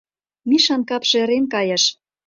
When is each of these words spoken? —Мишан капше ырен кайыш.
—Мишан 0.49 0.81
капше 0.89 1.17
ырен 1.23 1.45
кайыш. 1.53 1.83